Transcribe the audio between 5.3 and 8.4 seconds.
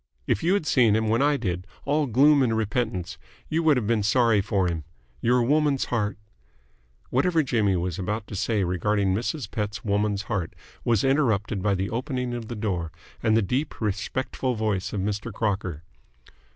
woman's heart" Whatever Jimmy was about to